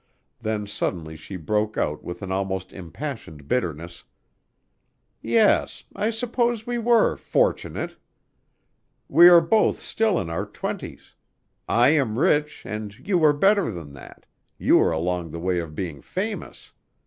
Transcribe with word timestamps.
Then 0.41 0.65
suddenly 0.65 1.15
she 1.15 1.35
broke 1.35 1.77
out 1.77 2.03
with 2.03 2.23
an 2.23 2.31
almost 2.31 2.73
impassioned 2.73 3.47
bitterness, 3.47 4.03
"Yes, 5.21 5.83
I 5.95 6.09
suppose 6.09 6.65
we 6.65 6.79
were 6.79 7.15
fortunate! 7.17 7.97
We 9.07 9.29
are 9.29 9.41
both 9.41 9.77
still 9.79 10.19
in 10.19 10.27
our 10.27 10.47
twenties. 10.47 11.13
I 11.69 11.89
am 11.89 12.17
rich 12.17 12.65
and 12.65 12.97
you 13.07 13.23
are 13.23 13.31
better 13.31 13.69
than 13.69 13.93
that 13.93 14.25
you 14.57 14.81
are 14.81 14.91
along 14.91 15.29
the 15.29 15.39
way 15.39 15.59
of 15.59 15.75
being 15.75 16.01
famous. 16.01 16.71